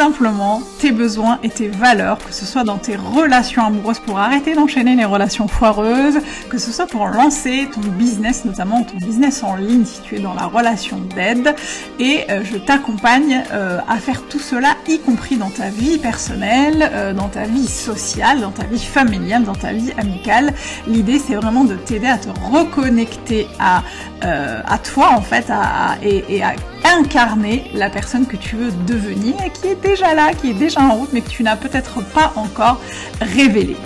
[0.00, 4.54] simplement tes besoins et tes valeurs, que ce soit dans tes relations amoureuses pour arrêter
[4.54, 9.56] d'enchaîner les relations foireuses, que ce soit pour lancer ton business, notamment ton business en
[9.56, 11.54] ligne si tu es dans la relation d'aide.
[11.98, 16.90] Et euh, je t'accompagne euh, à faire tout cela, y compris dans ta vie personnelle,
[16.94, 20.54] euh, dans ta vie sociale, dans ta vie familiale, dans ta vie amicale.
[20.86, 23.82] L'idée c'est vraiment de t'aider à te reconnecter à,
[24.22, 29.34] à toi en fait à, et, et à incarner la personne que tu veux devenir
[29.44, 32.02] et qui est déjà là, qui est déjà en route, mais que tu n'as peut-être
[32.02, 32.80] pas encore
[33.20, 33.76] révélé.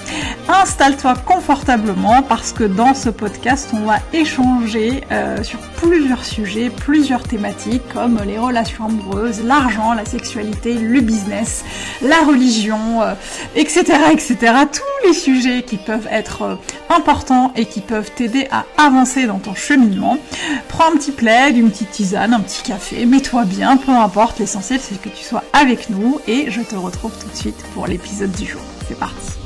[0.48, 7.22] Installe-toi confortablement parce que dans ce podcast, on va échanger euh, sur plusieurs sujets, plusieurs
[7.22, 11.64] thématiques comme les relations amoureuses, l'argent, la sexualité, le business,
[12.02, 13.00] la religion,
[13.54, 14.36] etc., euh, etc.
[14.72, 16.54] Tous les sujets qui peuvent être euh,
[16.90, 20.18] importants et qui peuvent t'aider à avancer dans ton cheminement.
[20.68, 24.80] Prends un petit plaid, une petite tisane, un petit café mets-toi bien, peu importe, l'essentiel
[24.82, 25.93] c'est que tu sois avec nous
[26.26, 28.62] et je te retrouve tout de suite pour l'épisode du jour.
[28.88, 29.43] C'est parti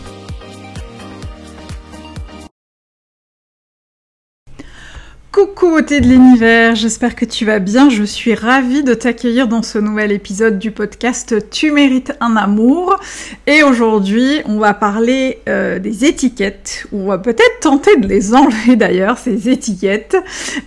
[5.31, 7.91] Coucou beauté de l'univers, j'espère que tu vas bien.
[7.91, 12.99] Je suis ravie de t'accueillir dans ce nouvel épisode du podcast Tu mérites un amour.
[13.47, 18.77] Et aujourd'hui, on va parler euh, des étiquettes, on va peut-être tenter de les enlever
[18.77, 20.17] d'ailleurs, ces étiquettes.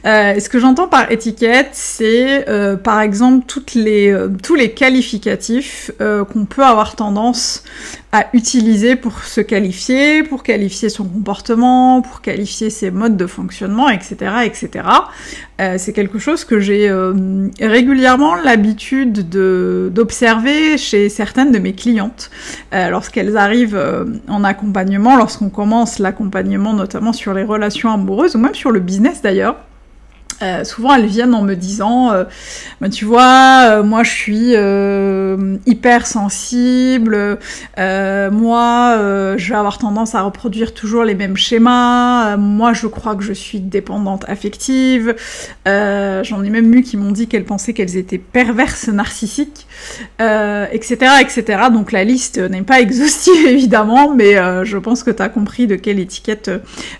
[0.06, 5.90] Euh, ce que j'entends par étiquette, c'est euh, par exemple toutes les, tous les qualificatifs
[5.98, 7.64] qu'on peut avoir tendance
[8.12, 13.90] à utiliser pour se qualifier, pour qualifier son comportement, pour qualifier ses modes de fonctionnement,
[13.90, 14.51] etc., etc.
[15.60, 19.30] Euh, c'est quelque chose que j'ai euh, régulièrement l'habitude
[19.90, 22.32] d'observer chez certaines de mes clientes
[22.74, 23.80] euh, lorsqu'elles arrivent
[24.28, 29.22] en accompagnement, lorsqu'on commence l'accompagnement notamment sur les relations amoureuses ou même sur le business
[29.22, 29.56] d'ailleurs.
[30.41, 32.24] Euh, souvent elles viennent en me disant euh,
[32.79, 34.56] bah, tu vois euh, moi je suis
[35.66, 37.38] hyper sensible
[37.78, 38.97] moi
[39.38, 43.34] je vais avoir tendance à reproduire toujours les mêmes schémas moi je crois que je
[43.34, 45.16] suis dépendante affective.
[45.66, 49.68] J'en ai même eu qui m'ont dit qu'elles pensaient qu'elles étaient perverses narcissiques
[50.19, 54.35] etc etc donc la liste n'est pas exhaustive évidemment mais
[54.66, 56.50] je pense que tu as compris de quelle étiquette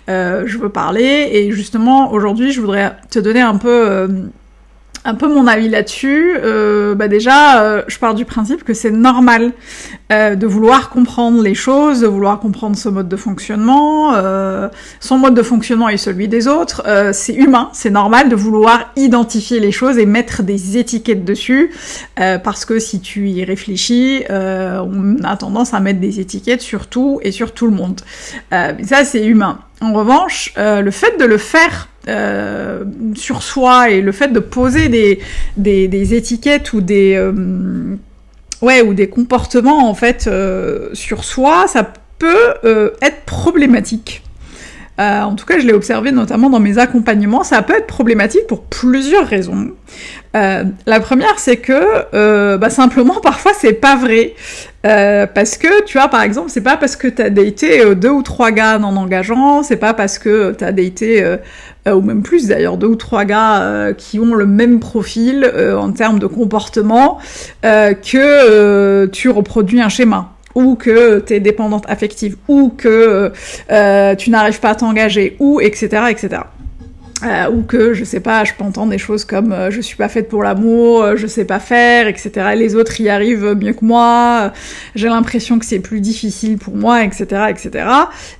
[0.08, 1.30] je veux parler.
[1.32, 4.08] Et justement aujourd'hui je voudrais te donner un peu euh,
[5.04, 6.36] un peu mon avis là-dessus.
[6.36, 9.52] Euh, bah déjà, euh, je pars du principe que c'est normal
[10.10, 14.12] de vouloir comprendre les choses, de vouloir comprendre ce mode de fonctionnement,
[15.00, 16.82] son mode de fonctionnement et celui des autres.
[17.14, 21.70] c'est humain, c'est normal de vouloir identifier les choses et mettre des étiquettes dessus,
[22.16, 27.18] parce que si tu y réfléchis, on a tendance à mettre des étiquettes sur tout
[27.22, 28.02] et sur tout le monde.
[28.50, 29.60] ça, c'est humain.
[29.80, 34.88] En revanche, le fait de le faire euh, sur soi et le fait de poser
[34.88, 35.20] des,
[35.56, 37.96] des, étiquettes ou des euh,
[38.60, 42.54] ouais ou des comportements en fait euh, sur soi, ça peut
[43.00, 44.22] être problématique.
[44.98, 47.42] En tout cas, je l'ai observé notamment dans mes accompagnements.
[47.42, 49.72] Ça peut être problématique pour plusieurs raisons.
[50.34, 54.34] la première, c'est que bah, simplement parfois c'est pas vrai.
[54.84, 58.10] Euh, parce que, tu vois, par exemple, c'est pas parce que t'as daté euh, deux
[58.10, 61.36] ou trois gars non engageants, c'est pas parce que t'as daté, euh,
[61.86, 66.18] ou même plus d'ailleurs, deux ou trois gars qui ont le même profil en termes
[66.18, 67.18] de comportement,
[67.62, 73.32] que tu reproduis un schéma ou que t'es dépendante affective, ou que
[74.18, 76.04] tu n'arrives pas à t'engager, ou etc.
[76.10, 76.42] etc.
[77.24, 79.96] Euh, ou que je sais pas, je peux entendre des choses comme euh, je suis
[79.96, 82.32] pas faite pour l'amour, euh, je sais pas faire, etc.
[82.56, 84.52] Les autres y arrivent mieux que moi,
[84.96, 87.86] j'ai l'impression que c'est plus difficile pour moi, etc., etc.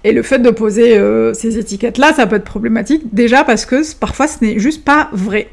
[0.03, 1.01] Et le fait de poser
[1.35, 5.49] ces étiquettes-là, ça peut être problématique déjà parce que parfois ce n'est juste pas vrai.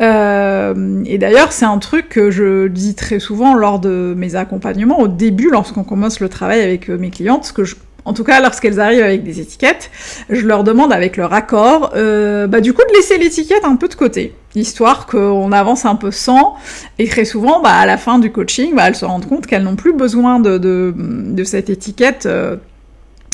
[0.00, 5.08] Et d'ailleurs, c'est un truc que je dis très souvent lors de mes accompagnements, au
[5.08, 9.02] début, lorsqu'on commence le travail avec mes clientes, que je en tout cas lorsqu'elles arrivent
[9.02, 9.90] avec des étiquettes,
[10.28, 13.88] je leur demande avec leur accord, euh, bah, du coup de laisser l'étiquette un peu
[13.88, 16.54] de côté, histoire qu'on avance un peu sans,
[16.98, 19.62] et très souvent, bah, à la fin du coaching, bah, elles se rendent compte qu'elles
[19.62, 22.26] n'ont plus besoin de, de, cette étiquette.
[22.26, 22.56] Euh,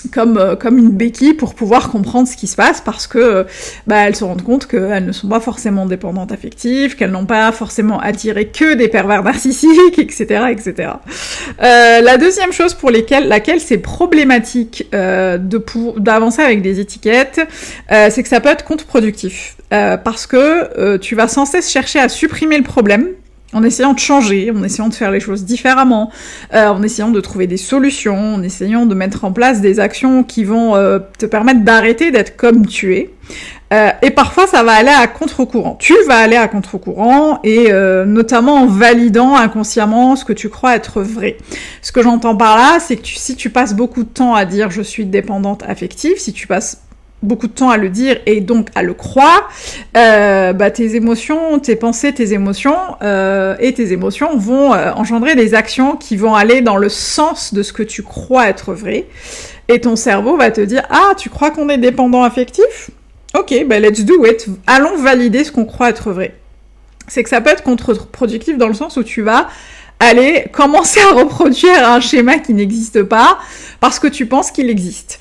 [0.09, 3.45] comme, euh, comme une béquille pour pouvoir comprendre ce qui se passe parce que euh,
[3.87, 7.53] bah, elles se rendent compte qu'elles ne sont pas forcément dépendantes affectives, qu'elles n'ont pas
[7.53, 10.45] forcément attiré que des pervers narcissiques, etc.
[10.51, 10.93] etc.
[11.63, 15.39] Euh, la deuxième chose pour lesquelles, laquelle c'est problématique euh,
[15.97, 17.41] d'avancer avec des étiquettes,
[17.89, 19.57] c'est que ça peut être contre-productif.
[19.71, 23.09] parce que tu vas sans cesse chercher à supprimer le problème
[23.53, 26.11] en essayant de changer, en essayant de faire les choses différemment,
[26.55, 30.23] euh, en essayant de trouver des solutions, en essayant de mettre en place des actions
[30.23, 33.11] qui vont euh, te permettre d'arrêter d'être comme tu es.
[33.73, 35.77] Euh, et parfois, ça va aller à contre-courant.
[35.81, 37.73] Tu vas aller à contre-courant, et
[38.07, 41.37] notamment en validant inconsciemment ce que tu crois être vrai.
[41.83, 44.71] Ce que j'entends par là, c'est que si tu passes beaucoup de temps à dire
[44.71, 46.83] je suis dépendante affective, si tu passes
[47.23, 49.51] beaucoup de temps à le dire et donc à le croire,
[49.97, 55.35] euh, bah, tes émotions, tes pensées, tes émotions euh, et tes émotions vont euh, engendrer
[55.35, 59.07] des actions qui vont aller dans le sens de ce que tu crois être vrai.
[59.69, 62.91] Et ton cerveau va te dire ah tu crois qu'on est dépendant affectif?
[63.39, 64.47] Ok, bah let's do it.
[64.67, 66.35] Allons valider ce qu'on croit être vrai.
[67.07, 69.49] C'est que ça peut être contre-productif dans le sens où tu vas
[70.01, 73.39] aller commencer à reproduire un schéma qui n'existe pas
[73.81, 75.19] parce que tu penses qu'il existe.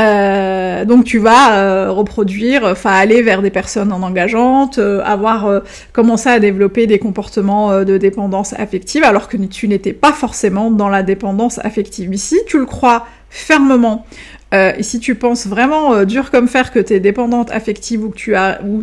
[0.00, 5.62] Euh, donc tu vas euh, reproduire, enfin aller vers des personnes non engageantes, euh, avoir
[5.92, 10.88] commencé à développer des comportements de dépendance affective alors que tu n'étais pas forcément dans
[10.88, 12.12] la dépendance affective.
[12.14, 14.06] Ici, tu le crois fermement.
[14.52, 18.16] et si tu penses vraiment dur comme fer que tu es dépendante affective ou que
[18.16, 18.82] tu as ou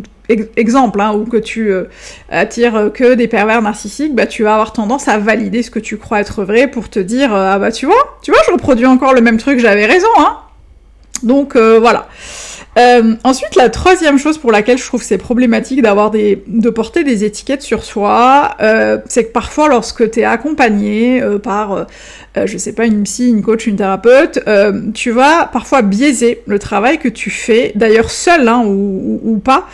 [0.56, 1.70] exemple hein, ou que tu
[2.30, 5.98] attires que des pervers narcissiques, bah tu vas avoir tendance à valider ce que tu
[5.98, 9.12] crois être vrai pour te dire ah bah tu vois, tu vois, je reproduis encore
[9.12, 10.38] le même truc, j'avais raison hein.
[11.22, 12.08] Donc euh, voilà.
[12.78, 17.24] Euh, ensuite, la troisième chose pour laquelle je trouve c'est problématique d'avoir de porter des
[17.24, 21.86] étiquettes sur soi, euh, c'est que parfois, lorsque tu es accompagné par,
[22.36, 24.38] je sais pas, une psy, une coach, une thérapeute,
[24.94, 29.66] tu vas parfois biaiser le travail que tu fais, d'ailleurs seul hein, ou, pas,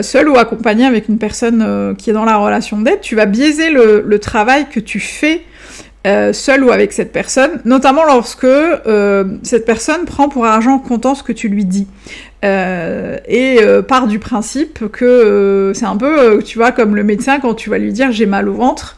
[0.00, 3.68] seul ou accompagné avec une personne qui est dans la relation d'aide, tu vas biaiser
[3.68, 5.42] le travail que tu fais
[6.06, 11.14] euh, seul ou avec cette personne, notamment lorsque euh, cette personne prend pour argent comptant
[11.16, 11.88] ce que tu lui dis.
[12.46, 17.02] Euh, et euh, part du principe que euh, c'est un peu, tu vois, comme le
[17.02, 18.96] médecin quand tu vas lui dire j'ai mal au ventre.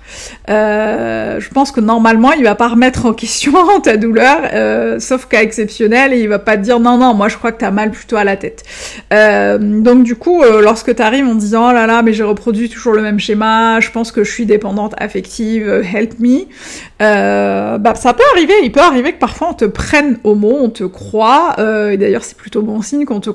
[0.48, 3.52] je pense que normalement il va pas remettre en question
[3.82, 7.36] ta douleur, sauf cas exceptionnel, et il va pas te dire non non, moi je
[7.36, 8.64] crois que t'as mal plutôt à la tête.
[9.10, 13.02] donc du coup, lorsque t'arrives en disant oh là là, mais j'ai reproduit toujours le
[13.02, 18.54] même schéma, je pense que je suis dépendante affective, help me, bah ça peut arriver.
[18.62, 22.24] Il peut arriver que parfois on te prenne au mot, on te croit, et d'ailleurs
[22.24, 23.30] c'est plutôt bon signe qu'on te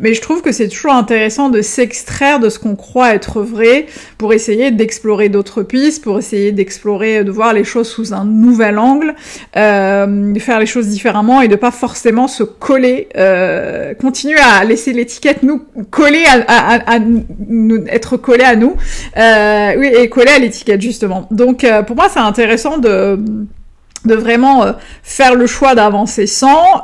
[0.00, 3.86] mais je trouve que c'est toujours intéressant de s'extraire de ce qu'on croit être vrai
[4.18, 8.78] pour essayer d'explorer d'autres pistes, pour essayer d'explorer, de voir les choses sous un nouvel
[8.78, 9.14] angle,
[9.56, 14.64] euh, de faire les choses différemment et de pas forcément se coller, euh, continuer à
[14.64, 16.98] laisser l'étiquette nous coller à,
[17.88, 18.76] être collé à nous,
[19.16, 21.26] euh, oui et coller à l'étiquette justement.
[21.30, 23.18] Donc pour moi c'est intéressant de
[24.04, 24.64] de vraiment
[25.02, 26.80] faire le choix d'avancer sans,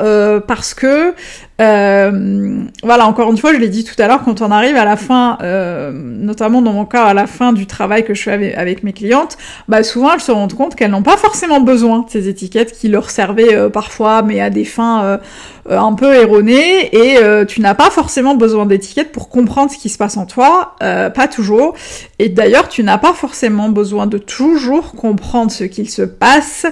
[0.49, 1.15] parce que
[1.61, 4.85] euh, voilà, encore une fois, je l'ai dit tout à l'heure, quand on arrive à
[4.85, 8.55] la fin, euh, notamment dans mon cas, à la fin du travail que je fais
[8.55, 9.37] avec, mes clientes,
[9.69, 12.89] bah souvent elles se rendent compte qu'elles n'ont pas forcément besoin de ces étiquettes qui
[12.89, 15.21] leur servaient euh, parfois, mais à des fins
[15.69, 19.99] un peu erronées, et tu n'as pas forcément besoin d'étiquettes pour comprendre ce qui se
[19.99, 21.75] passe en toi, pas toujours,
[22.19, 26.67] et d'ailleurs tu n'as pas forcément besoin de toujours comprendre ce qu'il se passe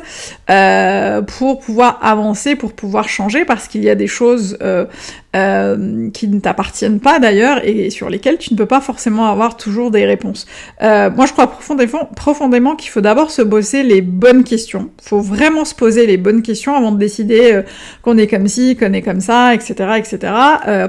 [1.26, 4.86] pour pouvoir avancer, pour pouvoir changer, parce qu'il y a des choses euh,
[5.36, 9.26] euh, euh, qui ne t'appartiennent pas d'ailleurs et sur lesquelles tu ne peux pas forcément
[9.26, 10.46] avoir toujours des réponses.
[10.82, 14.90] Euh, moi, je crois profondément, profondément qu'il faut d'abord se bosser les bonnes questions.
[15.02, 17.60] Il faut vraiment se poser les bonnes questions avant de décider
[18.02, 20.18] qu'on est comme ci, qu'on est comme ça, etc., etc.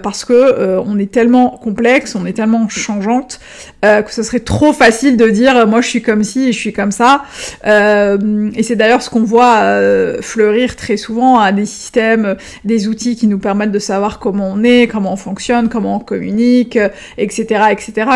[0.02, 3.40] parce que on est tellement complexe, on est tellement changeante
[3.82, 6.74] que ce serait trop facile de dire moi je suis comme ci et je suis
[6.74, 7.24] comme ça.
[7.66, 9.64] et c'est d'ailleurs ce qu'on voit
[10.22, 12.36] fleurir très souvent à des systèmes,
[12.66, 16.00] des outils qui nous permettent de savoir comment on est, comment on fonctionne, comment on
[16.00, 16.78] communique,
[17.18, 18.10] etc., euh, etc.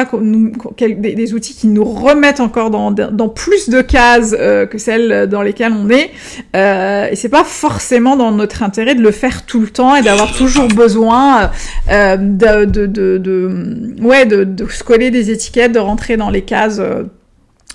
[0.77, 5.74] Des, outils qui nous remettent encore dans, plus de cases euh, que celles dans lesquelles
[5.74, 6.12] on est.
[6.55, 10.01] Euh, et c'est pas forcément dans notre intérêt de le faire tout le temps et
[10.01, 11.51] d'avoir toujours besoin
[11.91, 12.86] euh, de, de,
[13.17, 16.81] de se coller des étiquettes, de rentrer dans les cases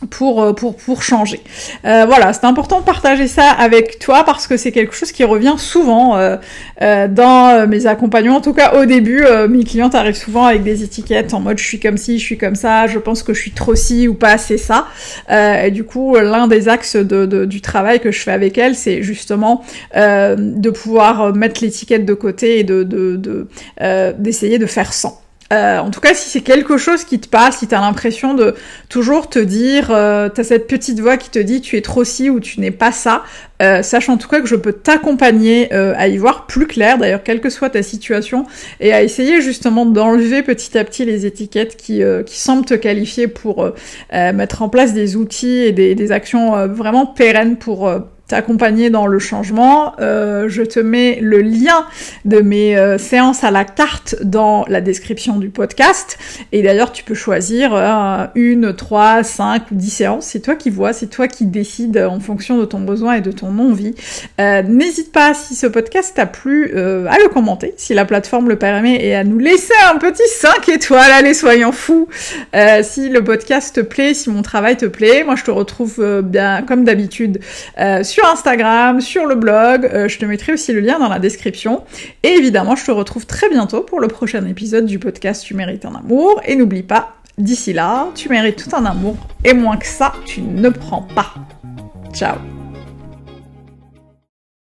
[0.08, 1.40] pour, euh, pour, pour changer.
[1.84, 5.24] Euh, voilà, c'est important de partager ça avec toi parce que c'est quelque chose qui
[5.24, 8.36] revient souvent euh, dans mes accompagnements.
[8.36, 11.64] En tout cas, au début, mes clientes arrivent souvent avec des étiquettes en mode je
[11.64, 14.14] suis comme ci, je suis comme ça, je pense que je suis trop ci ou
[14.14, 14.86] pas assez ça.
[15.28, 19.62] et du coup, l'un des axes du travail que je fais avec elles, c'est justement
[19.94, 22.84] de pouvoir mettre l'étiquette de côté et de
[24.18, 25.20] d'essayer de, de faire sans.
[25.52, 28.54] Euh, en tout cas, si c'est quelque chose qui te passe, si t'as l'impression de
[28.88, 32.30] toujours te dire, euh, t'as cette petite voix qui te dit tu es trop ci
[32.30, 33.24] ou tu n'es pas ça,
[33.60, 36.96] euh, sache en tout cas que je peux t'accompagner euh, à y voir plus clair,
[36.96, 38.46] d'ailleurs, quelle que soit ta situation,
[38.80, 43.28] et à essayer justement d'enlever petit à petit les étiquettes qui, euh, semblent te qualifier
[43.28, 43.70] pour
[44.12, 47.92] mettre en place des outils et des actions vraiment pérennes pour
[48.30, 49.94] t'accompagner dans le changement.
[50.00, 51.84] Euh, je te mets le lien
[52.24, 56.16] de mes euh, séances à la carte dans la description du podcast.
[56.52, 60.26] Et d'ailleurs, tu peux choisir euh, une, trois, cinq ou dix séances.
[60.26, 63.32] C'est toi qui vois, c'est toi qui décides en fonction de ton besoin et de
[63.32, 63.96] ton envie.
[64.38, 69.04] N'hésite pas, si ce podcast t'a plu, à le commenter, si la plateforme le permet,
[69.04, 71.10] et à nous laisser un petit 5 étoiles.
[71.10, 72.08] Allez, soyons fous.
[72.82, 76.62] si le podcast te plaît, si mon travail te plaît, moi je te retrouve bien
[76.62, 77.40] comme d'habitude
[78.20, 79.88] sur Instagram, sur le blog.
[79.92, 81.84] Euh, je te mettrai aussi le lien dans la description.
[82.22, 85.86] Et évidemment, je te retrouve très bientôt pour le prochain épisode du podcast Tu mérites
[85.86, 86.40] un amour.
[86.44, 89.16] Et n'oublie pas, d'ici là, tu mérites tout un amour.
[89.44, 91.34] Et moins que ça, tu ne prends pas.
[92.12, 92.59] Ciao